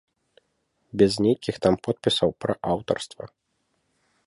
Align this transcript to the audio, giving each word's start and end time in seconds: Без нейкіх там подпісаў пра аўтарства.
Без 1.01 1.13
нейкіх 1.25 1.55
там 1.67 1.75
подпісаў 1.87 2.29
пра 2.45 2.53
аўтарства. 2.73 3.25